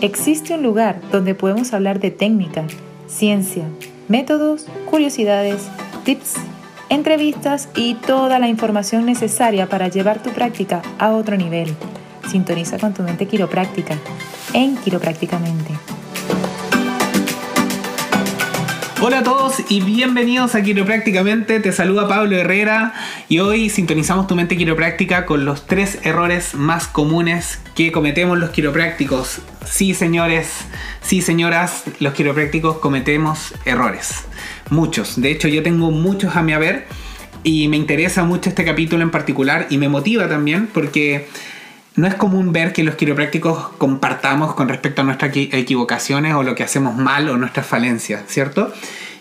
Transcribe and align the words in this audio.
existe 0.00 0.54
un 0.54 0.62
lugar 0.62 1.00
donde 1.10 1.34
podemos 1.34 1.72
hablar 1.72 2.00
de 2.00 2.10
técnica, 2.10 2.64
ciencia, 3.06 3.64
métodos, 4.08 4.66
curiosidades, 4.90 5.68
tips, 6.04 6.34
entrevistas 6.88 7.68
y 7.74 7.94
toda 7.94 8.38
la 8.38 8.48
información 8.48 9.06
necesaria 9.06 9.68
para 9.68 9.88
llevar 9.88 10.22
tu 10.22 10.30
práctica 10.30 10.82
a 10.98 11.12
otro 11.12 11.36
nivel. 11.36 11.74
Sintoniza 12.30 12.78
con 12.78 12.94
tu 12.94 13.02
mente 13.02 13.26
quiropráctica 13.26 13.96
en 14.52 14.76
Quiroprácticamente. 14.76 15.72
Hola 18.98 19.18
a 19.18 19.22
todos 19.22 19.56
y 19.68 19.82
bienvenidos 19.82 20.54
a 20.54 20.62
Quiroprácticamente. 20.62 21.60
Te 21.60 21.70
saluda 21.70 22.08
Pablo 22.08 22.34
Herrera 22.34 22.94
y 23.28 23.40
hoy 23.40 23.68
sintonizamos 23.68 24.26
tu 24.26 24.34
mente 24.34 24.56
quiropráctica 24.56 25.26
con 25.26 25.44
los 25.44 25.66
tres 25.66 25.98
errores 26.02 26.54
más 26.54 26.88
comunes 26.88 27.60
que 27.74 27.92
cometemos 27.92 28.38
los 28.38 28.50
quiroprácticos. 28.50 29.42
Sí, 29.66 29.92
señores, 29.92 30.48
sí, 31.02 31.20
señoras, 31.20 31.82
los 32.00 32.14
quiroprácticos 32.14 32.78
cometemos 32.78 33.52
errores. 33.66 34.24
Muchos. 34.70 35.20
De 35.20 35.30
hecho, 35.30 35.46
yo 35.48 35.62
tengo 35.62 35.90
muchos 35.90 36.34
a 36.34 36.42
mi 36.42 36.54
haber 36.54 36.86
y 37.42 37.68
me 37.68 37.76
interesa 37.76 38.24
mucho 38.24 38.48
este 38.48 38.64
capítulo 38.64 39.02
en 39.02 39.10
particular 39.10 39.66
y 39.68 39.76
me 39.76 39.90
motiva 39.90 40.26
también 40.26 40.68
porque 40.72 41.28
no 41.96 42.06
es 42.06 42.14
común 42.14 42.52
ver 42.52 42.72
que 42.72 42.84
los 42.84 42.94
quiroprácticos 42.94 43.70
compartamos 43.78 44.54
con 44.54 44.68
respecto 44.68 45.00
a 45.00 45.04
nuestras 45.04 45.34
equivocaciones 45.34 46.34
o 46.34 46.42
lo 46.42 46.54
que 46.54 46.62
hacemos 46.62 46.96
mal 46.96 47.28
o 47.28 47.36
nuestras 47.36 47.66
falencias, 47.66 48.22
¿cierto? 48.26 48.72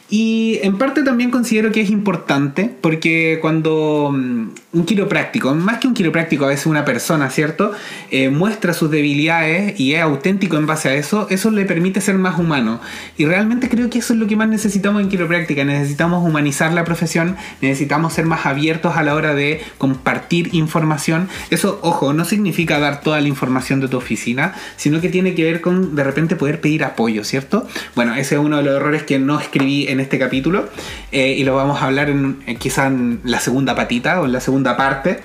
Y 0.09 0.59
en 0.61 0.77
parte 0.77 1.03
también 1.03 1.31
considero 1.31 1.71
que 1.71 1.81
es 1.81 1.89
importante 1.89 2.71
porque 2.81 3.39
cuando 3.41 4.11
mm, 4.13 4.49
un 4.75 4.85
quiropráctico, 4.85 5.55
más 5.55 5.79
que 5.79 5.87
un 5.87 5.93
quiropráctico, 5.93 6.45
a 6.45 6.49
veces 6.49 6.65
una 6.65 6.83
persona, 6.83 7.29
¿cierto? 7.29 7.71
Eh, 8.11 8.29
muestra 8.29 8.73
sus 8.73 8.91
debilidades 8.91 9.79
y 9.79 9.93
es 9.93 10.01
auténtico 10.01 10.57
en 10.57 10.67
base 10.67 10.89
a 10.89 10.95
eso, 10.95 11.27
eso 11.29 11.49
le 11.49 11.65
permite 11.65 12.01
ser 12.01 12.15
más 12.15 12.37
humano. 12.37 12.81
Y 13.17 13.25
realmente 13.25 13.69
creo 13.69 13.89
que 13.89 13.99
eso 13.99 14.13
es 14.13 14.19
lo 14.19 14.27
que 14.27 14.35
más 14.35 14.49
necesitamos 14.49 15.01
en 15.01 15.09
quiropráctica. 15.09 15.63
Necesitamos 15.63 16.27
humanizar 16.27 16.73
la 16.73 16.83
profesión, 16.83 17.37
necesitamos 17.61 18.13
ser 18.13 18.25
más 18.25 18.45
abiertos 18.45 18.97
a 18.97 19.03
la 19.03 19.15
hora 19.15 19.33
de 19.33 19.61
compartir 19.77 20.53
información. 20.53 21.29
Eso, 21.51 21.79
ojo, 21.81 22.11
no 22.11 22.25
significa 22.25 22.77
dar 22.77 22.99
toda 22.99 23.21
la 23.21 23.29
información 23.29 23.79
de 23.79 23.87
tu 23.87 23.95
oficina, 23.95 24.55
sino 24.75 24.99
que 24.99 25.07
tiene 25.07 25.35
que 25.35 25.45
ver 25.45 25.61
con 25.61 25.95
de 25.95 26.03
repente 26.03 26.35
poder 26.35 26.59
pedir 26.59 26.83
apoyo, 26.83 27.23
¿cierto? 27.23 27.65
Bueno, 27.95 28.13
ese 28.15 28.35
es 28.35 28.41
uno 28.41 28.57
de 28.57 28.63
los 28.63 28.75
errores 28.75 29.03
que 29.03 29.19
no 29.19 29.39
escribí 29.39 29.87
en 29.87 30.01
este 30.01 30.19
capítulo 30.19 30.67
eh, 31.13 31.35
y 31.37 31.45
lo 31.45 31.55
vamos 31.55 31.81
a 31.81 31.85
hablar 31.85 32.09
en, 32.09 32.43
quizá 32.59 32.87
en 32.87 33.21
la 33.23 33.39
segunda 33.39 33.73
patita 33.73 34.19
o 34.19 34.25
en 34.25 34.33
la 34.33 34.41
segunda 34.41 34.64
parte. 34.77 35.19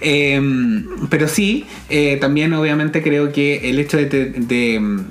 Em, 0.00 1.08
pero 1.08 1.28
sí, 1.28 1.66
eh, 1.88 2.18
también 2.20 2.52
obviamente 2.52 3.02
creo 3.02 3.32
que 3.32 3.70
el 3.70 3.78
hecho 3.78 3.96
de 3.96 5.04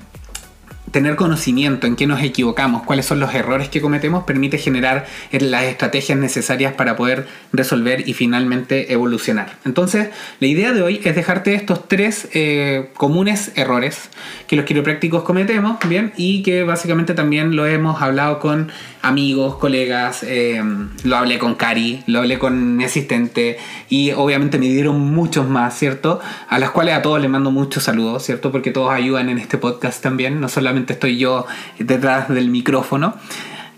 tener 0.94 1.16
conocimiento 1.16 1.88
en 1.88 1.95
qué 1.95 2.05
nos 2.05 2.22
equivocamos, 2.22 2.83
cuáles 2.83 3.08
son 3.08 3.19
los 3.19 3.33
errores 3.33 3.67
que 3.67 3.81
cometemos, 3.81 4.25
permite 4.25 4.59
generar 4.59 5.08
las 5.31 5.63
estrategias 5.63 6.19
necesarias 6.19 6.73
para 6.73 6.95
poder 6.95 7.25
resolver 7.52 8.08
y 8.08 8.13
finalmente 8.13 8.94
evolucionar. 8.94 9.58
Entonces, 9.66 10.09
la 10.39 10.45
idea 10.45 10.72
de 10.72 10.83
hoy 10.83 11.02
es 11.03 11.16
dejarte 11.16 11.55
estos 11.55 11.88
tres 11.88 12.30
eh, 12.33 12.91
comunes 12.95 13.52
errores 13.55 14.11
que 14.45 14.55
los 14.55 14.66
quiroprácticos 14.66 15.23
cometemos, 15.23 15.80
¿bien? 15.89 16.13
Y 16.16 16.44
que 16.44 16.61
básicamente 16.61 17.16
también 17.16 17.55
lo 17.55 17.66
hemos 17.66 18.00
hablado 18.00 18.38
con 18.38 18.72
amigos, 19.02 19.55
colegas, 19.55 20.22
eh, 20.22 20.61
lo 21.03 21.17
hablé 21.17 21.39
con 21.39 21.55
Cari, 21.55 22.03
lo 22.05 22.19
hablé 22.19 22.38
con 22.38 22.78
mi 22.78 22.83
asistente 22.83 23.57
y 23.89 24.11
obviamente 24.11 24.59
me 24.59 24.67
dieron 24.67 25.00
muchos 25.00 25.50
más, 25.50 25.75
¿cierto? 25.75 26.22
A 26.47 26.59
las 26.59 26.69
cuales 26.69 26.94
a 26.94 27.02
todos 27.02 27.19
les 27.19 27.31
mando 27.31 27.50
muchos 27.50 27.83
saludos, 27.83 28.23
¿cierto? 28.23 28.52
Porque 28.52 28.69
todos 28.69 28.91
ayudan 28.91 29.30
en 29.30 29.39
este 29.39 29.57
podcast 29.57 30.03
también, 30.03 30.39
no 30.39 30.50
solamente 30.50 30.82
estoy 30.91 31.17
yo 31.17 31.45
detrás 31.79 32.27
del 32.27 32.49
micrófono. 32.49 33.15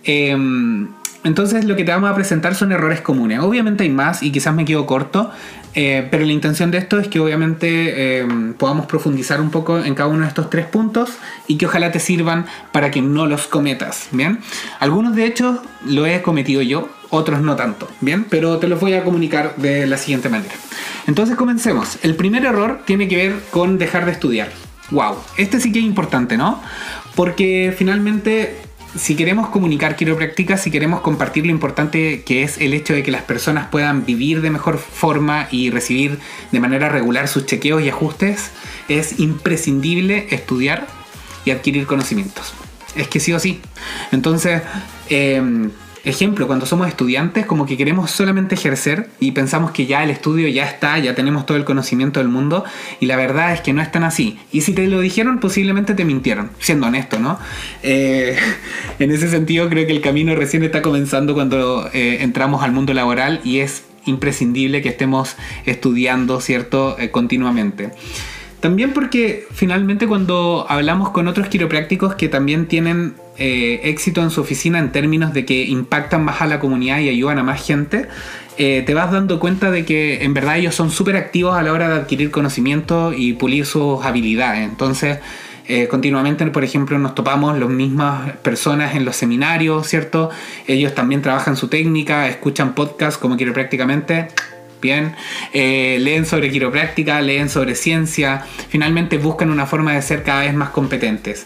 Em, 0.03 0.88
entonces 1.23 1.66
lo 1.66 1.75
que 1.75 1.83
te 1.83 1.91
vamos 1.91 2.09
a 2.09 2.16
presentar 2.16 2.53
son 2.55 2.71
errores 2.71 3.01
comunes. 3.01 3.39
Obviamente 3.39 3.83
hay 3.83 3.89
más 3.89 4.23
y 4.23 4.31
quizás 4.31 4.53
me 4.53 4.63
quedo 4.63 4.85
corto, 4.85 5.31
eh, 5.73 6.07
pero 6.11 6.23
la 6.23 6.31
intención 6.31 6.69
de 6.69 6.77
esto 6.77 6.99
es 6.99 7.07
que 7.07 7.19
obviamente 7.19 8.19
em, 8.19 8.53
podamos 8.53 8.85
profundizar 8.85 9.41
un 9.41 9.49
poco 9.49 9.79
en 9.79 9.95
cada 9.95 10.07
uno 10.07 10.21
de 10.21 10.27
estos 10.27 10.51
tres 10.51 10.67
puntos 10.67 11.09
y 11.47 11.57
que 11.57 11.65
ojalá 11.65 11.91
te 11.91 11.99
sirvan 11.99 12.45
para 12.71 12.91
que 12.91 13.01
no 13.01 13.25
los 13.25 13.47
cometas. 13.47 14.07
Bien, 14.11 14.39
algunos 14.79 15.15
de 15.15 15.25
hecho 15.25 15.63
lo 15.85 16.05
he 16.05 16.21
cometido 16.21 16.61
yo, 16.61 16.89
otros 17.09 17.41
no 17.41 17.55
tanto. 17.55 17.89
Bien, 18.01 18.25
pero 18.29 18.59
te 18.59 18.67
los 18.67 18.79
voy 18.79 18.94
a 18.94 19.03
comunicar 19.03 19.55
de 19.55 19.88
la 19.88 19.97
siguiente 19.97 20.29
manera. 20.29 20.53
Entonces 21.07 21.35
comencemos. 21.35 21.97
El 22.03 22.15
primer 22.15 22.45
error 22.45 22.81
tiene 22.85 23.07
que 23.07 23.17
ver 23.17 23.35
con 23.49 23.79
dejar 23.79 24.05
de 24.05 24.11
estudiar. 24.11 24.49
Wow, 24.91 25.16
este 25.38 25.59
sí 25.59 25.72
que 25.72 25.79
es 25.79 25.85
importante, 25.85 26.38
¿no? 26.38 26.62
Porque 27.16 27.73
finalmente 27.78 28.57
si 28.97 29.16
queremos 29.16 29.50
comunicar 29.50 29.96
quiropráctica, 29.96 30.57
si 30.57 30.72
queremos 30.72 31.01
compartir 31.01 31.46
lo 31.46 31.51
importante 31.51 32.23
que 32.23 32.44
es 32.44 32.59
el 32.59 32.73
hecho 32.73 32.94
de 32.94 33.03
que 33.03 33.12
las 33.12 33.24
personas 33.24 33.68
puedan 33.68 34.06
vivir 34.06 34.41
de 34.41 34.50
mejor 34.50 34.78
forma 34.78 35.47
y 35.51 35.69
recibir 35.69 36.19
de 36.51 36.59
manera 36.59 36.88
regular 36.90 37.28
sus 37.28 37.45
chequeos 37.45 37.84
y 37.84 37.90
ajustes, 37.90 38.51
es 38.88 39.19
imprescindible 39.19 40.28
estudiar 40.29 40.88
y 41.44 41.51
adquirir 41.51 41.85
conocimientos. 41.88 42.53
Es 42.95 43.09
que 43.09 43.19
sí 43.19 43.34
o 43.34 43.40
sí. 43.40 43.59
Entonces, 44.12 44.62
eh, 45.09 45.41
ejemplo, 46.05 46.47
cuando 46.47 46.66
somos 46.66 46.88
estudiantes, 46.88 47.45
como 47.45 47.66
que 47.66 47.75
queremos 47.77 48.11
solamente 48.11 48.55
ejercer 48.55 49.09
y 49.19 49.31
pensamos 49.31 49.71
que 49.71 49.85
ya 49.85 50.03
el 50.03 50.11
estudio 50.11 50.47
ya 50.47 50.66
está, 50.66 50.97
ya 50.99 51.16
tenemos 51.16 51.45
todo 51.45 51.57
el 51.57 51.66
conocimiento 51.66 52.19
del 52.19 52.29
mundo, 52.29 52.63
y 52.99 53.07
la 53.07 53.17
verdad 53.17 53.53
es 53.53 53.61
que 53.61 53.73
no 53.73 53.81
es 53.81 53.91
tan 53.91 54.03
así. 54.03 54.39
Y 54.51 54.61
si 54.61 54.73
te 54.73 54.88
lo 54.88 55.01
dijeron, 55.01 55.39
posiblemente 55.39 55.95
te 55.95 56.05
mintieron, 56.05 56.51
siendo 56.59 56.88
honesto, 56.88 57.19
¿no? 57.19 57.39
Eh, 57.83 58.38
en 58.99 59.11
ese 59.11 59.29
sentido, 59.29 59.67
creo 59.67 59.85
que 59.88 59.94
el 59.94 60.01
camino 60.01 60.35
recién 60.35 60.63
está 60.63 60.81
comenzando 60.81 61.33
cuando 61.33 61.89
eh, 61.94 62.19
entramos 62.21 62.63
al 62.63 62.71
mundo 62.71 62.94
laboral 62.94 63.41
y 63.44 63.59
es 63.59 63.83
imprescindible 64.05 64.81
que 64.81 64.89
estemos 64.89 65.35
estudiando, 65.65 66.39
¿cierto?, 66.39 66.97
eh, 66.99 67.09
continuamente. 67.09 67.91
También 68.65 68.93
porque 68.93 69.45
finalmente 69.51 70.07
cuando 70.07 70.65
hablamos 70.67 71.11
con 71.11 71.27
otros 71.27 71.49
quiroprácticos 71.49 72.15
que 72.15 72.29
también 72.29 72.65
tienen 72.65 73.13
eh, 73.37 73.81
éxito 73.83 74.23
en 74.23 74.31
su 74.31 74.41
oficina 74.41 74.79
en 74.79 74.91
términos 74.91 75.33
de 75.33 75.45
que 75.45 75.65
impactan 75.65 76.25
más 76.25 76.41
a 76.41 76.47
la 76.47 76.59
comunidad 76.59 76.97
y 76.97 77.09
ayudan 77.09 77.37
a 77.37 77.43
más 77.43 77.63
gente, 77.63 78.07
eh, 78.57 78.81
te 78.83 78.95
vas 78.95 79.11
dando 79.11 79.39
cuenta 79.39 79.69
de 79.69 79.85
que 79.85 80.23
en 80.23 80.33
verdad 80.33 80.57
ellos 80.57 80.73
son 80.73 80.89
súper 80.89 81.15
activos 81.15 81.55
a 81.55 81.61
la 81.61 81.73
hora 81.73 81.89
de 81.89 81.93
adquirir 81.93 82.31
conocimiento 82.31 83.13
y 83.13 83.33
pulir 83.33 83.67
sus 83.67 84.03
habilidades. 84.03 84.67
Entonces, 84.67 85.19
eh, 85.67 85.87
continuamente, 85.87 86.43
por 86.47 86.63
ejemplo, 86.63 86.97
nos 86.97 87.13
topamos 87.13 87.59
las 87.59 87.69
mismas 87.69 88.31
personas 88.37 88.95
en 88.95 89.05
los 89.05 89.15
seminarios, 89.15 89.85
¿cierto? 89.85 90.31
Ellos 90.65 90.95
también 90.95 91.21
trabajan 91.21 91.55
su 91.55 91.67
técnica, 91.67 92.27
escuchan 92.27 92.73
podcasts 92.73 93.19
como 93.19 93.37
quiroprácticamente 93.37 94.29
bien, 94.81 95.16
eh, 95.53 95.97
leen 96.00 96.25
sobre 96.25 96.52
quiropráctica, 96.52 97.22
leen 97.22 97.50
sobre 97.50 97.75
ciencia, 97.75 98.46
finalmente 98.69 99.18
buscan 99.18 99.50
una 99.50 99.66
forma 99.66 99.94
de 99.94 100.02
ser 100.02 100.24
cada 100.24 100.41
vez 100.41 100.53
más 100.53 100.69
competentes. 100.69 101.46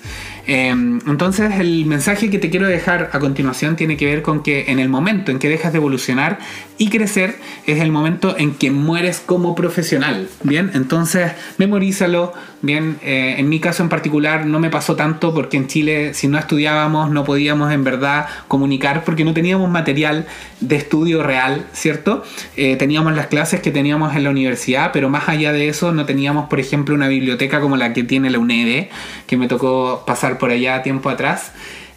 Em, 0.52 1.00
entonces 1.06 1.60
el 1.60 1.86
mensaje 1.86 2.32
que 2.32 2.40
te 2.40 2.50
quiero 2.50 2.66
dejar 2.66 3.12
a 3.14 3.20
continuación 3.20 3.76
tiene 3.76 3.98
que 3.98 4.08
ver 4.08 4.24
con 4.24 4.42
que 4.42 4.72
en 4.72 4.80
el 4.80 4.90
momento 4.90 5.30
en 5.30 5.38
que 5.38 5.48
dejas 5.48 5.74
de 5.74 5.78
evolucionar 5.78 6.40
y 6.80 6.90
crecer 6.90 7.36
es 7.68 7.80
el 7.82 7.92
momento 7.92 8.36
en 8.36 8.56
que 8.56 8.72
mueres 8.72 9.22
como 9.24 9.54
profesional. 9.54 10.28
Bien, 10.42 10.72
entonces 10.74 11.34
memorízalo. 11.60 12.34
Bien, 12.62 12.98
eh, 13.04 13.36
en 13.38 13.48
mi 13.48 13.60
caso 13.60 13.84
en 13.84 13.90
particular 13.90 14.46
no 14.46 14.60
me 14.60 14.70
pasó 14.70 14.96
tanto 14.96 15.34
porque 15.34 15.56
en 15.56 15.68
Chile 15.68 16.14
si 16.14 16.28
no 16.28 16.38
estudiábamos 16.38 17.12
no 17.12 17.24
podíamos 17.24 17.72
en 17.72 17.84
verdad 17.84 18.26
comunicar 18.48 19.04
porque 19.06 19.24
no 19.24 19.34
teníamos 19.34 19.70
material 19.70 20.26
de 20.62 20.76
estudio 20.76 21.22
real, 21.22 21.68
¿cierto? 21.74 22.24
Eh, 22.58 22.76
teníamos 22.76 23.14
las 23.16 23.28
clases 23.28 23.62
que 23.62 23.72
teníamos 23.72 24.16
en 24.16 24.24
la 24.24 24.32
universidad, 24.32 24.92
pero 24.94 25.10
más 25.10 25.30
allá 25.30 25.54
de 25.54 25.70
eso 25.70 25.92
no 25.92 26.06
teníamos, 26.06 26.50
por 26.50 26.60
ejemplo, 26.60 26.96
una 26.96 27.08
biblioteca 27.08 27.62
como 27.62 27.78
la 27.78 27.94
que 27.94 28.04
tiene 28.04 28.30
la 28.30 28.40
UNED, 28.40 28.88
que 29.28 29.38
me 29.38 29.48
tocó 29.48 30.04
pasar 30.06 30.39
por 30.40 30.50
allá 30.50 30.82
tiempo 30.82 31.10
atrás. 31.10 31.52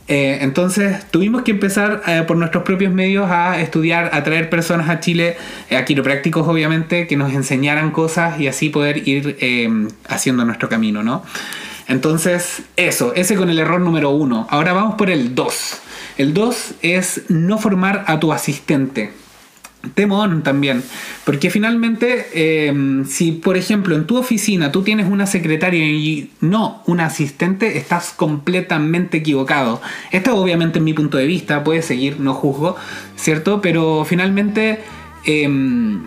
Eh, 0.08 0.38
entonces 0.42 1.08
tuvimos 1.10 1.42
que 1.42 1.52
empezar 1.52 2.02
eh, 2.06 2.24
por 2.26 2.36
nuestros 2.36 2.64
propios 2.64 2.92
medios 2.92 3.30
a 3.30 3.60
estudiar, 3.60 4.10
a 4.12 4.24
traer 4.24 4.50
personas 4.50 4.90
a 4.90 5.00
Chile, 5.00 5.36
eh, 5.70 5.76
a 5.76 5.84
quiroprácticos 5.84 6.46
obviamente, 6.46 7.06
que 7.06 7.16
nos 7.16 7.32
enseñaran 7.32 7.92
cosas 7.92 8.38
y 8.40 8.48
así 8.48 8.68
poder 8.68 9.08
ir 9.08 9.38
haciendo 10.08 10.44
nuestro 10.44 10.68
camino, 10.68 11.02
¿no? 11.02 11.22
Entonces, 11.88 12.62
eso, 12.76 13.12
ese 13.14 13.36
con 13.36 13.48
el 13.50 13.58
error 13.58 13.80
número 13.80 14.10
uno. 14.10 14.46
Ahora 14.50 14.72
vamos 14.72 14.96
por 14.96 15.10
el 15.10 15.34
dos. 15.34 15.80
El 16.18 16.34
dos 16.34 16.74
es 16.82 17.22
no 17.28 17.58
formar 17.58 18.04
a 18.06 18.20
tu 18.20 18.32
asistente. 18.32 19.12
Temón 19.94 20.42
también, 20.42 20.82
porque 21.24 21.50
finalmente 21.50 22.68
em, 22.68 23.04
si 23.04 23.32
por 23.32 23.56
ejemplo 23.56 23.96
en 23.96 24.06
tu 24.06 24.16
oficina 24.16 24.70
tú 24.70 24.82
tienes 24.82 25.10
una 25.10 25.26
secretaria 25.26 25.84
y 25.84 26.30
no 26.40 26.82
un 26.86 27.00
asistente, 27.00 27.78
estás 27.78 28.12
completamente 28.16 29.18
equivocado. 29.18 29.82
Esto 30.10 30.36
obviamente 30.36 30.78
es 30.78 30.84
mi 30.84 30.94
punto 30.94 31.18
de 31.18 31.26
vista, 31.26 31.64
puedes 31.64 31.84
seguir, 31.84 32.20
no 32.20 32.34
juzgo, 32.34 32.76
¿cierto? 33.16 33.60
Pero 33.60 34.04
finalmente... 34.04 34.80
Em, 35.24 36.02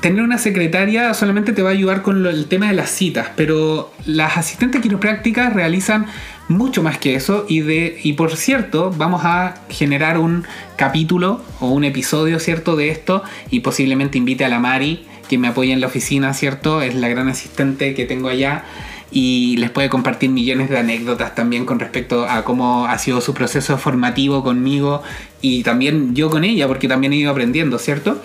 tener 0.00 0.22
una 0.22 0.38
secretaria 0.38 1.12
solamente 1.12 1.52
te 1.52 1.62
va 1.62 1.70
a 1.70 1.72
ayudar 1.72 2.02
con 2.02 2.24
el 2.24 2.46
tema 2.46 2.68
de 2.68 2.74
las 2.74 2.90
citas, 2.90 3.28
pero 3.36 3.92
las 4.06 4.36
asistentes 4.38 4.80
quiroprácticas 4.80 5.52
realizan 5.52 6.06
mucho 6.48 6.82
más 6.82 6.98
que 6.98 7.14
eso 7.14 7.46
y 7.48 7.60
de 7.60 7.98
y 8.02 8.14
por 8.14 8.36
cierto 8.36 8.92
vamos 8.96 9.22
a 9.24 9.54
generar 9.68 10.18
un 10.18 10.44
capítulo 10.76 11.40
o 11.60 11.68
un 11.68 11.84
episodio 11.84 12.38
cierto 12.38 12.76
de 12.76 12.90
esto 12.90 13.22
y 13.50 13.60
posiblemente 13.60 14.18
invite 14.18 14.44
a 14.44 14.48
la 14.48 14.58
Mari 14.58 15.06
que 15.28 15.38
me 15.38 15.48
apoya 15.48 15.72
en 15.72 15.80
la 15.80 15.86
oficina 15.86 16.34
cierto 16.34 16.82
es 16.82 16.94
la 16.94 17.08
gran 17.08 17.28
asistente 17.28 17.94
que 17.94 18.04
tengo 18.04 18.28
allá 18.28 18.64
y 19.10 19.56
les 19.58 19.70
puede 19.70 19.90
compartir 19.90 20.30
millones 20.30 20.70
de 20.70 20.78
anécdotas 20.78 21.34
también 21.34 21.66
con 21.66 21.78
respecto 21.78 22.26
a 22.28 22.44
cómo 22.44 22.86
ha 22.86 22.98
sido 22.98 23.20
su 23.20 23.34
proceso 23.34 23.76
formativo 23.78 24.42
conmigo 24.42 25.02
y 25.40 25.62
también 25.62 26.14
yo 26.14 26.30
con 26.30 26.44
ella 26.44 26.66
porque 26.66 26.88
también 26.88 27.12
he 27.12 27.16
ido 27.16 27.30
aprendiendo 27.30 27.78
cierto 27.78 28.22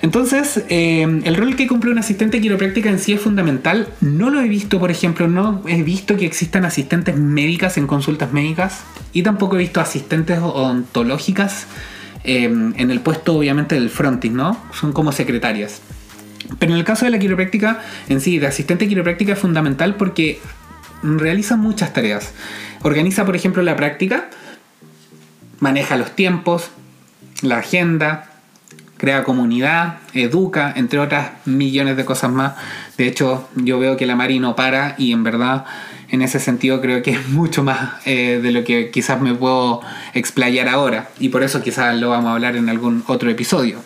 entonces, 0.00 0.62
eh, 0.68 1.02
el 1.24 1.36
rol 1.36 1.56
que 1.56 1.66
cumple 1.66 1.90
un 1.90 1.98
asistente 1.98 2.40
quiropráctica 2.40 2.88
en 2.88 3.00
sí 3.00 3.14
es 3.14 3.20
fundamental. 3.20 3.88
No 4.00 4.30
lo 4.30 4.40
he 4.40 4.48
visto, 4.48 4.78
por 4.78 4.90
ejemplo, 4.92 5.26
no 5.26 5.62
he 5.66 5.82
visto 5.82 6.16
que 6.16 6.24
existan 6.24 6.64
asistentes 6.64 7.16
médicas 7.16 7.76
en 7.78 7.88
consultas 7.88 8.32
médicas 8.32 8.82
y 9.12 9.22
tampoco 9.22 9.56
he 9.56 9.60
visto 9.60 9.80
asistentes 9.80 10.38
ontológicas 10.38 11.66
eh, 12.22 12.44
en 12.44 12.90
el 12.90 13.00
puesto, 13.00 13.34
obviamente, 13.34 13.74
del 13.74 13.90
frontis, 13.90 14.30
¿no? 14.30 14.56
Son 14.72 14.92
como 14.92 15.10
secretarias. 15.10 15.80
Pero 16.60 16.72
en 16.72 16.78
el 16.78 16.84
caso 16.84 17.04
de 17.04 17.10
la 17.10 17.18
quiropráctica 17.18 17.80
en 18.08 18.20
sí, 18.20 18.38
de 18.38 18.46
asistente 18.46 18.86
quiropráctica 18.86 19.32
es 19.32 19.38
fundamental 19.38 19.96
porque 19.96 20.40
realiza 21.02 21.56
muchas 21.56 21.92
tareas. 21.92 22.32
Organiza, 22.82 23.26
por 23.26 23.34
ejemplo, 23.34 23.62
la 23.62 23.74
práctica, 23.74 24.30
maneja 25.58 25.96
los 25.96 26.14
tiempos, 26.14 26.70
la 27.42 27.58
agenda, 27.58 28.30
crea 28.98 29.24
comunidad, 29.24 29.98
educa, 30.12 30.72
entre 30.76 30.98
otras 30.98 31.30
millones 31.46 31.96
de 31.96 32.04
cosas 32.04 32.30
más. 32.30 32.54
De 32.98 33.06
hecho, 33.06 33.48
yo 33.54 33.78
veo 33.78 33.96
que 33.96 34.06
la 34.06 34.16
Mari 34.16 34.38
no 34.40 34.54
para 34.54 34.94
y 34.98 35.12
en 35.12 35.24
verdad 35.24 35.64
en 36.10 36.22
ese 36.22 36.40
sentido 36.40 36.80
creo 36.80 37.02
que 37.02 37.12
es 37.12 37.28
mucho 37.28 37.62
más 37.62 38.06
eh, 38.06 38.40
de 38.42 38.50
lo 38.50 38.64
que 38.64 38.90
quizás 38.90 39.20
me 39.20 39.34
puedo 39.34 39.80
explayar 40.14 40.68
ahora 40.68 41.08
y 41.20 41.28
por 41.28 41.42
eso 41.42 41.62
quizás 41.62 41.96
lo 41.96 42.10
vamos 42.10 42.30
a 42.30 42.32
hablar 42.32 42.56
en 42.56 42.68
algún 42.68 43.04
otro 43.06 43.30
episodio. 43.30 43.78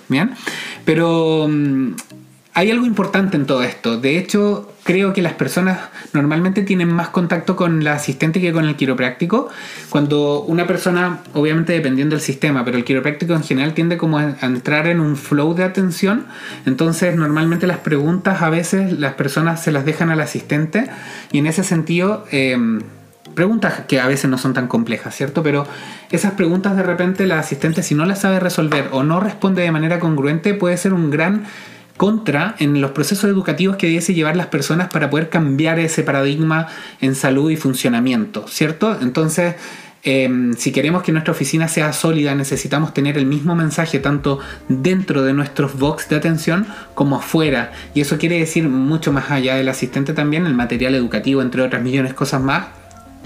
Pero 0.84 1.46
mm, 1.48 1.92
hay 2.54 2.70
algo 2.70 2.86
importante 2.86 3.36
en 3.36 3.46
todo 3.46 3.62
esto. 3.62 3.98
De 3.98 4.18
hecho, 4.18 4.71
creo 4.84 5.12
que 5.12 5.22
las 5.22 5.34
personas 5.34 5.78
normalmente 6.12 6.62
tienen 6.62 6.92
más 6.92 7.08
contacto 7.08 7.56
con 7.56 7.84
la 7.84 7.94
asistente 7.94 8.40
que 8.40 8.52
con 8.52 8.66
el 8.66 8.76
quiropráctico. 8.76 9.48
Cuando 9.90 10.42
una 10.42 10.66
persona, 10.66 11.20
obviamente 11.34 11.72
dependiendo 11.72 12.16
del 12.16 12.22
sistema, 12.22 12.64
pero 12.64 12.76
el 12.76 12.84
quiropráctico 12.84 13.34
en 13.34 13.42
general 13.42 13.74
tiende 13.74 13.96
como 13.96 14.18
a 14.18 14.36
entrar 14.42 14.86
en 14.86 15.00
un 15.00 15.16
flow 15.16 15.54
de 15.54 15.64
atención. 15.64 16.26
Entonces, 16.66 17.16
normalmente 17.16 17.66
las 17.66 17.78
preguntas 17.78 18.42
a 18.42 18.50
veces 18.50 18.98
las 18.98 19.14
personas 19.14 19.62
se 19.62 19.72
las 19.72 19.84
dejan 19.84 20.10
al 20.10 20.20
asistente 20.20 20.88
y 21.30 21.38
en 21.38 21.46
ese 21.46 21.64
sentido... 21.64 22.24
Em, 22.30 22.82
preguntas 23.34 23.84
que 23.88 23.98
a 23.98 24.06
veces 24.06 24.30
no 24.30 24.36
son 24.36 24.52
tan 24.52 24.68
complejas, 24.68 25.14
¿cierto? 25.14 25.42
Pero 25.42 25.66
esas 26.10 26.32
preguntas 26.32 26.76
de 26.76 26.82
repente 26.82 27.26
la 27.26 27.38
asistente 27.38 27.82
si 27.82 27.94
no 27.94 28.04
las 28.04 28.20
sabe 28.20 28.40
resolver 28.40 28.88
o 28.92 29.02
no 29.02 29.20
responde 29.20 29.62
de 29.62 29.70
manera 29.70 29.98
congruente 30.00 30.52
puede 30.52 30.76
ser 30.76 30.92
un 30.92 31.10
gran 31.10 31.44
contra 31.96 32.54
en 32.58 32.80
los 32.80 32.92
procesos 32.92 33.30
educativos 33.30 33.76
que 33.76 33.86
debiese 33.86 34.14
llevar 34.14 34.36
las 34.36 34.46
personas 34.46 34.88
para 34.90 35.10
poder 35.10 35.28
cambiar 35.28 35.78
ese 35.78 36.02
paradigma 36.02 36.68
en 37.00 37.14
salud 37.14 37.50
y 37.50 37.56
funcionamiento, 37.56 38.46
¿cierto? 38.48 38.98
Entonces, 39.00 39.54
em, 40.02 40.54
si 40.54 40.72
queremos 40.72 41.02
que 41.02 41.12
nuestra 41.12 41.32
oficina 41.32 41.68
sea 41.68 41.92
sólida, 41.92 42.34
necesitamos 42.34 42.92
tener 42.92 43.16
el 43.16 43.26
mismo 43.26 43.54
mensaje 43.54 43.98
tanto 43.98 44.40
dentro 44.68 45.22
de 45.22 45.32
nuestros 45.32 45.78
box 45.78 46.08
de 46.08 46.16
atención 46.16 46.66
como 46.94 47.16
afuera. 47.16 47.72
Y 47.94 48.00
eso 48.00 48.18
quiere 48.18 48.38
decir 48.38 48.68
mucho 48.68 49.12
más 49.12 49.30
allá 49.30 49.54
del 49.54 49.68
asistente 49.68 50.12
también, 50.12 50.46
el 50.46 50.54
material 50.54 50.94
educativo, 50.94 51.42
entre 51.42 51.62
otras 51.62 51.82
millones 51.82 52.12
de 52.12 52.16
cosas 52.16 52.42
más, 52.42 52.66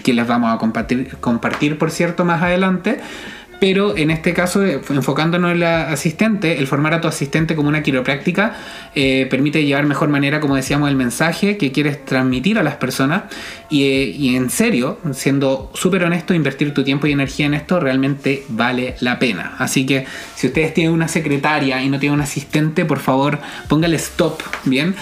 que 0.03 0.13
les 0.13 0.27
vamos 0.27 0.55
a 0.55 0.59
compartir 0.59 1.79
por 1.79 1.91
cierto, 1.91 2.25
más 2.25 2.43
adelante 2.43 3.01
pero 3.59 3.97
en 3.97 4.11
este 4.11 4.35
caso, 4.35 4.65
eh, 4.65 4.81
enfocándonos 4.91 5.53
en 5.53 5.61
la 5.61 5.91
asistente, 5.91 6.59
el 6.59 6.67
formar 6.67 6.95
a 6.95 7.01
tu 7.01 7.09
asistente 7.09 7.57
como 7.57 7.69
una 7.69 7.83
quiropráctica 7.83 8.57
eh, 8.95 9.27
permite 9.31 9.65
llevar 9.65 9.87
mejor 9.87 10.09
manera, 10.09 10.41
como 10.41 10.57
decíamos, 10.57 10.91
el 10.91 10.97
mensaje 10.97 11.57
que 11.57 11.73
quieres 11.73 12.05
transmitir 12.05 12.59
a 12.59 12.63
las 12.63 12.77
personas 12.77 13.25
y, 13.71 13.85
eh, 13.85 14.05
y 14.11 14.37
en 14.37 14.51
serio, 14.51 14.99
siendo 15.13 15.71
súper 15.75 16.05
honesto, 16.05 16.35
invertir 16.35 16.75
tu 16.75 16.85
tiempo 16.85 17.07
y 17.07 17.13
energía 17.13 17.47
en 17.47 17.55
esto 17.55 17.81
realmente 17.81 18.45
vale 18.49 18.97
la 19.01 19.19
pena. 19.19 19.55
Así 19.59 19.87
que 19.87 20.07
si 20.35 20.49
ustedes 20.49 20.75
tienen 20.75 20.93
una 20.93 21.09
secretaria 21.09 21.83
y 21.83 21.89
no 21.89 21.99
tienen 21.99 22.19
un 22.19 22.23
asistente, 22.23 22.85
por 22.85 22.99
favor, 22.99 23.39
póngale 23.69 23.97
stop, 23.97 24.43
¿bien? 24.65 24.95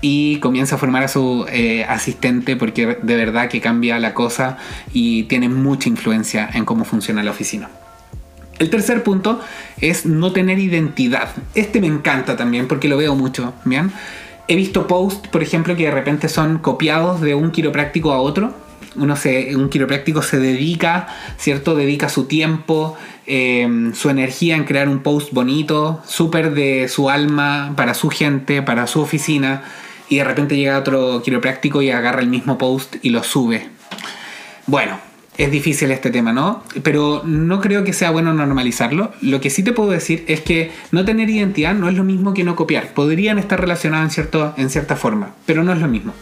y 0.00 0.38
comienza 0.40 0.74
a 0.74 0.78
formar 0.78 1.04
a 1.04 1.08
su 1.08 1.46
asistente 1.88 2.56
porque 2.56 2.98
de 3.00 3.16
verdad 3.16 3.48
que 3.48 3.60
cambia 3.60 3.98
la 4.00 4.12
cosa 4.12 4.58
y 4.92 5.22
tiene 5.24 5.48
mucha 5.48 5.88
influencia 5.88 6.50
en 6.52 6.64
cómo 6.64 6.84
funciona 6.84 7.22
la 7.22 7.30
oficina. 7.30 7.70
El 8.58 8.70
tercer 8.70 9.02
punto 9.02 9.40
es 9.80 10.06
no 10.06 10.32
tener 10.32 10.58
identidad. 10.58 11.30
Este 11.54 11.80
me 11.80 11.86
encanta 11.86 12.36
también 12.36 12.68
porque 12.68 12.88
lo 12.88 12.96
veo 12.96 13.14
mucho, 13.14 13.52
¿bien? 13.64 13.92
He 14.46 14.56
visto 14.56 14.86
posts, 14.86 15.28
por 15.28 15.42
ejemplo, 15.42 15.74
que 15.74 15.84
de 15.84 15.90
repente 15.90 16.28
son 16.28 16.58
copiados 16.58 17.20
de 17.20 17.34
un 17.34 17.50
quiropráctico 17.50 18.12
a 18.12 18.20
otro. 18.20 18.54
Uno 18.96 19.16
se, 19.16 19.56
un 19.56 19.70
quiropráctico 19.70 20.22
se 20.22 20.38
dedica, 20.38 21.08
¿cierto? 21.36 21.74
Dedica 21.74 22.08
su 22.08 22.26
tiempo, 22.26 22.96
eh, 23.26 23.90
su 23.94 24.10
energía 24.10 24.54
en 24.54 24.64
crear 24.64 24.88
un 24.88 25.02
post 25.02 25.32
bonito, 25.32 26.00
súper 26.06 26.52
de 26.52 26.88
su 26.88 27.10
alma, 27.10 27.72
para 27.76 27.94
su 27.94 28.08
gente, 28.10 28.62
para 28.62 28.86
su 28.86 29.00
oficina. 29.00 29.62
Y 30.08 30.18
de 30.18 30.24
repente 30.24 30.56
llega 30.56 30.78
otro 30.78 31.22
quiropráctico 31.22 31.82
y 31.82 31.90
agarra 31.90 32.20
el 32.20 32.28
mismo 32.28 32.56
post 32.58 32.96
y 33.02 33.08
lo 33.08 33.24
sube. 33.24 33.68
Bueno, 34.66 34.98
es 35.36 35.50
difícil 35.50 35.90
este 35.90 36.10
tema, 36.10 36.32
¿no? 36.32 36.62
Pero 36.82 37.22
no 37.24 37.60
creo 37.60 37.84
que 37.84 37.92
sea 37.92 38.10
bueno 38.10 38.32
normalizarlo. 38.32 39.12
Lo 39.20 39.40
que 39.40 39.50
sí 39.50 39.62
te 39.62 39.72
puedo 39.72 39.90
decir 39.90 40.24
es 40.28 40.40
que 40.40 40.70
no 40.92 41.04
tener 41.04 41.28
identidad 41.28 41.74
no 41.74 41.88
es 41.88 41.94
lo 41.94 42.04
mismo 42.04 42.34
que 42.34 42.44
no 42.44 42.54
copiar. 42.54 42.94
Podrían 42.94 43.38
estar 43.38 43.60
relacionados 43.60 44.04
en, 44.06 44.10
cierto, 44.10 44.54
en 44.56 44.70
cierta 44.70 44.96
forma, 44.96 45.34
pero 45.46 45.64
no 45.64 45.72
es 45.72 45.80
lo 45.80 45.88
mismo. 45.88 46.14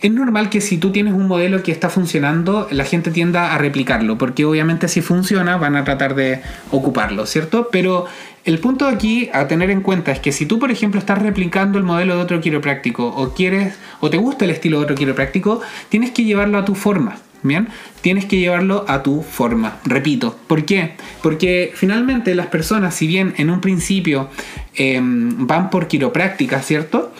Es 0.00 0.12
normal 0.12 0.48
que 0.48 0.60
si 0.60 0.78
tú 0.78 0.92
tienes 0.92 1.12
un 1.12 1.26
modelo 1.26 1.62
que 1.64 1.72
está 1.72 1.88
funcionando, 1.88 2.68
la 2.70 2.84
gente 2.84 3.10
tienda 3.10 3.52
a 3.52 3.58
replicarlo, 3.58 4.16
porque 4.16 4.44
obviamente 4.44 4.86
si 4.86 5.00
funciona 5.00 5.56
van 5.56 5.74
a 5.74 5.82
tratar 5.82 6.14
de 6.14 6.40
ocuparlo, 6.70 7.26
¿cierto? 7.26 7.68
Pero 7.72 8.06
el 8.44 8.60
punto 8.60 8.86
aquí 8.86 9.28
a 9.32 9.48
tener 9.48 9.70
en 9.70 9.80
cuenta 9.80 10.12
es 10.12 10.20
que 10.20 10.30
si 10.30 10.46
tú, 10.46 10.60
por 10.60 10.70
ejemplo, 10.70 11.00
estás 11.00 11.20
replicando 11.20 11.78
el 11.78 11.84
modelo 11.84 12.14
de 12.14 12.22
otro 12.22 12.40
quiropráctico 12.40 13.08
o 13.08 13.34
quieres 13.34 13.74
o 13.98 14.08
te 14.08 14.18
gusta 14.18 14.44
el 14.44 14.52
estilo 14.52 14.78
de 14.78 14.84
otro 14.84 14.94
quiropráctico, 14.94 15.60
tienes 15.88 16.12
que 16.12 16.22
llevarlo 16.22 16.58
a 16.58 16.64
tu 16.64 16.76
forma. 16.76 17.16
Bien, 17.42 17.68
tienes 18.00 18.24
que 18.24 18.38
llevarlo 18.38 18.84
a 18.88 19.02
tu 19.02 19.22
forma. 19.22 19.78
Repito, 19.84 20.36
¿por 20.46 20.64
qué? 20.64 20.94
Porque 21.22 21.72
finalmente 21.74 22.34
las 22.34 22.48
personas, 22.48 22.94
si 22.94 23.06
bien 23.06 23.34
en 23.36 23.50
un 23.50 23.60
principio 23.60 24.28
em, 24.74 25.46
van 25.46 25.70
por 25.70 25.86
quiropráctica, 25.86 26.60
¿cierto? 26.62 27.12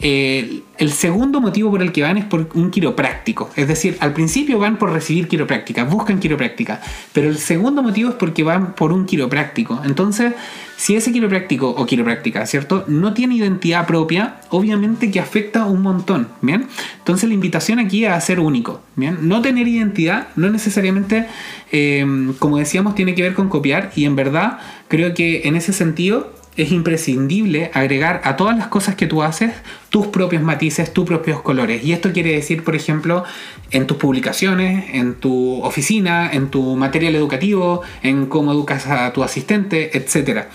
El 0.00 0.92
segundo 0.92 1.40
motivo 1.40 1.70
por 1.70 1.82
el 1.82 1.92
que 1.92 2.02
van 2.02 2.16
es 2.16 2.24
por 2.24 2.48
un 2.54 2.70
quiropráctico. 2.70 3.50
Es 3.54 3.68
decir, 3.68 3.96
al 4.00 4.14
principio 4.14 4.58
van 4.58 4.78
por 4.78 4.92
recibir 4.92 5.28
quiropráctica, 5.28 5.84
buscan 5.84 6.18
quiropráctica. 6.20 6.80
Pero 7.12 7.28
el 7.28 7.36
segundo 7.36 7.82
motivo 7.82 8.10
es 8.10 8.16
porque 8.16 8.42
van 8.42 8.74
por 8.74 8.92
un 8.92 9.04
quiropráctico. 9.04 9.82
Entonces, 9.84 10.32
si 10.80 10.96
ese 10.96 11.12
quiropráctico 11.12 11.68
o 11.68 11.84
quiropráctica, 11.84 12.46
¿cierto? 12.46 12.84
No 12.88 13.12
tiene 13.12 13.34
identidad 13.34 13.86
propia, 13.86 14.40
obviamente 14.48 15.10
que 15.10 15.20
afecta 15.20 15.66
un 15.66 15.82
montón, 15.82 16.28
¿bien? 16.40 16.68
Entonces 16.96 17.28
la 17.28 17.34
invitación 17.34 17.78
aquí 17.78 18.06
es 18.06 18.10
a 18.10 18.20
ser 18.22 18.40
único, 18.40 18.80
¿bien? 18.96 19.18
No 19.28 19.42
tener 19.42 19.68
identidad 19.68 20.28
no 20.36 20.48
necesariamente, 20.48 21.26
eh, 21.70 22.32
como 22.38 22.56
decíamos, 22.56 22.94
tiene 22.94 23.14
que 23.14 23.20
ver 23.20 23.34
con 23.34 23.50
copiar 23.50 23.92
y 23.94 24.06
en 24.06 24.16
verdad 24.16 24.58
creo 24.88 25.12
que 25.12 25.42
en 25.44 25.56
ese 25.56 25.74
sentido 25.74 26.32
es 26.56 26.72
imprescindible 26.72 27.70
agregar 27.74 28.20
a 28.24 28.36
todas 28.36 28.56
las 28.56 28.68
cosas 28.68 28.94
que 28.94 29.06
tú 29.06 29.22
haces 29.22 29.52
tus 29.88 30.08
propios 30.08 30.42
matices, 30.42 30.92
tus 30.92 31.06
propios 31.06 31.40
colores. 31.42 31.84
Y 31.84 31.92
esto 31.92 32.12
quiere 32.12 32.32
decir, 32.32 32.64
por 32.64 32.76
ejemplo, 32.76 33.24
en 33.70 33.86
tus 33.86 33.96
publicaciones, 33.96 34.94
en 34.94 35.14
tu 35.14 35.62
oficina, 35.62 36.30
en 36.32 36.50
tu 36.50 36.76
material 36.76 37.14
educativo, 37.14 37.82
en 38.02 38.26
cómo 38.26 38.52
educas 38.52 38.86
a 38.86 39.12
tu 39.12 39.22
asistente, 39.22 39.96
etc. 39.96 40.46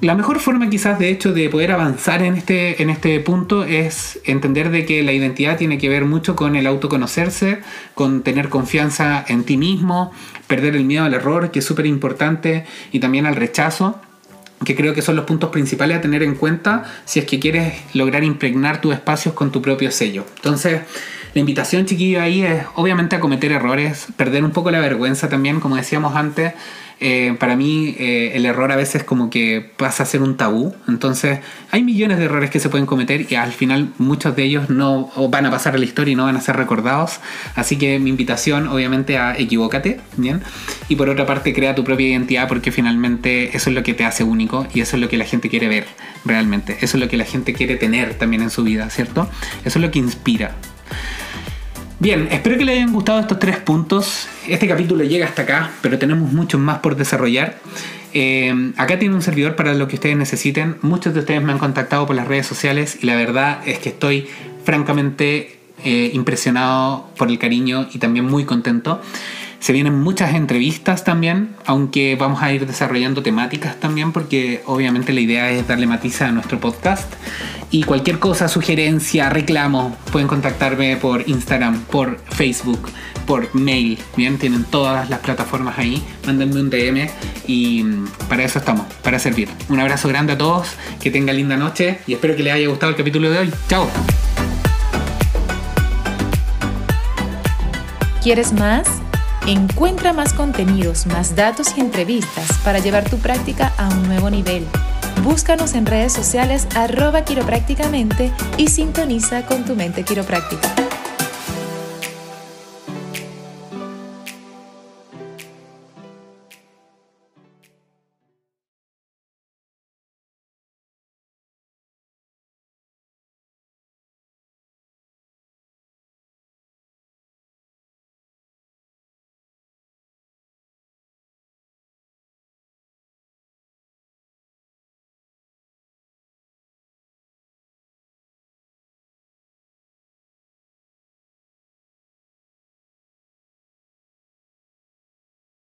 La 0.00 0.14
mejor 0.14 0.40
forma 0.40 0.68
quizás 0.68 0.98
de 0.98 1.08
hecho 1.08 1.32
de 1.32 1.48
poder 1.48 1.72
avanzar 1.72 2.22
en 2.22 2.34
este, 2.34 2.82
en 2.82 2.90
este 2.90 3.20
punto 3.20 3.64
es 3.64 4.20
entender 4.24 4.70
de 4.70 4.84
que 4.84 5.02
la 5.02 5.12
identidad 5.12 5.56
tiene 5.56 5.78
que 5.78 5.88
ver 5.88 6.04
mucho 6.04 6.36
con 6.36 6.56
el 6.56 6.66
autoconocerse, 6.66 7.60
con 7.94 8.22
tener 8.22 8.48
confianza 8.48 9.24
en 9.26 9.44
ti 9.44 9.56
mismo, 9.56 10.12
perder 10.46 10.74
el 10.76 10.84
miedo 10.84 11.04
al 11.04 11.14
error, 11.14 11.52
que 11.52 11.60
es 11.60 11.64
súper 11.64 11.86
importante, 11.86 12.66
y 12.92 12.98
también 12.98 13.24
al 13.24 13.36
rechazo 13.36 14.00
que 14.64 14.74
creo 14.74 14.94
que 14.94 15.02
son 15.02 15.16
los 15.16 15.24
puntos 15.24 15.50
principales 15.50 15.98
a 15.98 16.00
tener 16.00 16.22
en 16.22 16.34
cuenta 16.34 16.84
si 17.04 17.20
es 17.20 17.26
que 17.26 17.38
quieres 17.38 17.74
lograr 17.92 18.24
impregnar 18.24 18.80
tus 18.80 18.94
espacios 18.94 19.34
con 19.34 19.52
tu 19.52 19.62
propio 19.62 19.90
sello. 19.90 20.24
Entonces, 20.36 20.80
la 21.34 21.40
invitación, 21.40 21.84
chiquillo, 21.84 22.22
ahí 22.22 22.42
es 22.42 22.64
obviamente 22.76 23.16
a 23.16 23.20
cometer 23.20 23.52
errores, 23.52 24.06
perder 24.16 24.44
un 24.44 24.52
poco 24.52 24.70
la 24.70 24.80
vergüenza 24.80 25.28
también, 25.28 25.60
como 25.60 25.76
decíamos 25.76 26.14
antes. 26.14 26.54
Eh, 27.00 27.36
para 27.38 27.56
mí 27.56 27.94
eh, 27.98 28.32
el 28.34 28.46
error 28.46 28.70
a 28.72 28.76
veces 28.76 29.04
como 29.04 29.30
que 29.30 29.72
pasa 29.76 30.04
a 30.04 30.06
ser 30.06 30.22
un 30.22 30.36
tabú. 30.36 30.74
Entonces 30.88 31.40
hay 31.70 31.82
millones 31.82 32.18
de 32.18 32.24
errores 32.24 32.50
que 32.50 32.60
se 32.60 32.68
pueden 32.68 32.86
cometer 32.86 33.26
y 33.30 33.34
al 33.34 33.52
final 33.52 33.92
muchos 33.98 34.36
de 34.36 34.44
ellos 34.44 34.70
no 34.70 35.10
van 35.28 35.46
a 35.46 35.50
pasar 35.50 35.74
a 35.74 35.78
la 35.78 35.84
historia 35.84 36.12
y 36.12 36.14
no 36.14 36.24
van 36.24 36.36
a 36.36 36.40
ser 36.40 36.56
recordados. 36.56 37.20
Así 37.54 37.76
que 37.76 37.98
mi 37.98 38.10
invitación 38.10 38.68
obviamente 38.68 39.18
a 39.18 39.36
equivócate, 39.36 40.00
¿bien? 40.16 40.42
Y 40.88 40.96
por 40.96 41.08
otra 41.08 41.26
parte 41.26 41.52
crea 41.52 41.74
tu 41.74 41.84
propia 41.84 42.08
identidad 42.08 42.48
porque 42.48 42.72
finalmente 42.72 43.56
eso 43.56 43.70
es 43.70 43.74
lo 43.74 43.82
que 43.82 43.94
te 43.94 44.04
hace 44.04 44.24
único 44.24 44.66
y 44.72 44.80
eso 44.80 44.96
es 44.96 45.02
lo 45.02 45.08
que 45.08 45.16
la 45.16 45.24
gente 45.24 45.48
quiere 45.48 45.68
ver 45.68 45.86
realmente. 46.24 46.78
Eso 46.80 46.96
es 46.96 47.02
lo 47.02 47.08
que 47.08 47.16
la 47.16 47.24
gente 47.24 47.52
quiere 47.52 47.76
tener 47.76 48.14
también 48.14 48.42
en 48.42 48.50
su 48.50 48.62
vida, 48.62 48.88
¿cierto? 48.90 49.28
Eso 49.64 49.78
es 49.78 49.84
lo 49.84 49.90
que 49.90 49.98
inspira. 49.98 50.54
Bien, 52.00 52.28
espero 52.32 52.58
que 52.58 52.64
les 52.64 52.76
hayan 52.76 52.92
gustado 52.92 53.20
estos 53.20 53.38
tres 53.38 53.56
puntos. 53.58 54.26
Este 54.48 54.66
capítulo 54.66 55.04
llega 55.04 55.26
hasta 55.26 55.42
acá, 55.42 55.70
pero 55.80 55.96
tenemos 55.96 56.32
muchos 56.32 56.60
más 56.60 56.80
por 56.80 56.96
desarrollar. 56.96 57.56
Eh, 58.12 58.72
acá 58.76 58.98
tiene 58.98 59.14
un 59.14 59.22
servidor 59.22 59.54
para 59.54 59.74
lo 59.74 59.86
que 59.86 59.94
ustedes 59.94 60.16
necesiten. 60.16 60.76
Muchos 60.82 61.14
de 61.14 61.20
ustedes 61.20 61.42
me 61.42 61.52
han 61.52 61.58
contactado 61.58 62.04
por 62.04 62.16
las 62.16 62.26
redes 62.26 62.46
sociales 62.46 62.98
y 63.00 63.06
la 63.06 63.14
verdad 63.14 63.60
es 63.66 63.78
que 63.78 63.90
estoy 63.90 64.26
francamente 64.64 65.58
eh, 65.84 66.10
impresionado 66.14 67.08
por 67.16 67.28
el 67.28 67.38
cariño 67.38 67.86
y 67.92 67.98
también 67.98 68.24
muy 68.24 68.44
contento. 68.44 69.00
Se 69.60 69.72
vienen 69.72 69.98
muchas 69.98 70.34
entrevistas 70.34 71.04
también, 71.04 71.50
aunque 71.64 72.16
vamos 72.16 72.42
a 72.42 72.52
ir 72.52 72.66
desarrollando 72.66 73.22
temáticas 73.22 73.80
también, 73.80 74.12
porque 74.12 74.62
obviamente 74.66 75.12
la 75.12 75.20
idea 75.20 75.50
es 75.50 75.66
darle 75.66 75.86
matiza 75.86 76.28
a 76.28 76.32
nuestro 76.32 76.60
podcast. 76.60 77.10
Y 77.74 77.82
cualquier 77.82 78.20
cosa, 78.20 78.46
sugerencia, 78.46 79.30
reclamo, 79.30 79.96
pueden 80.12 80.28
contactarme 80.28 80.96
por 80.96 81.28
Instagram, 81.28 81.80
por 81.86 82.20
Facebook, 82.20 82.88
por 83.26 83.52
mail. 83.52 83.98
Bien, 84.16 84.38
tienen 84.38 84.62
todas 84.62 85.10
las 85.10 85.18
plataformas 85.18 85.76
ahí. 85.76 86.00
Mándenme 86.24 86.60
un 86.60 86.70
DM 86.70 87.10
y 87.48 87.82
mm, 87.82 88.06
para 88.28 88.44
eso 88.44 88.60
estamos, 88.60 88.86
para 89.02 89.18
servir. 89.18 89.48
Un 89.68 89.80
abrazo 89.80 90.06
grande 90.06 90.34
a 90.34 90.38
todos, 90.38 90.68
que 91.02 91.10
tengan 91.10 91.36
linda 91.36 91.56
noche 91.56 91.98
y 92.06 92.12
espero 92.12 92.36
que 92.36 92.44
les 92.44 92.52
haya 92.52 92.68
gustado 92.68 92.90
el 92.90 92.96
capítulo 92.96 93.28
de 93.28 93.38
hoy. 93.40 93.52
Chao. 93.68 93.88
¿Quieres 98.22 98.52
más? 98.52 98.86
Encuentra 99.48 100.12
más 100.12 100.32
contenidos, 100.32 101.06
más 101.06 101.34
datos 101.34 101.76
y 101.76 101.80
entrevistas 101.80 102.56
para 102.58 102.78
llevar 102.78 103.10
tu 103.10 103.18
práctica 103.18 103.72
a 103.76 103.88
un 103.88 104.06
nuevo 104.06 104.30
nivel. 104.30 104.64
Búscanos 105.24 105.72
en 105.72 105.86
redes 105.86 106.12
sociales 106.12 106.68
arroba 106.76 107.24
quiroprácticamente 107.24 108.30
y 108.58 108.68
sintoniza 108.68 109.46
con 109.46 109.64
tu 109.64 109.74
mente 109.74 110.02
quiropráctica. 110.02 110.83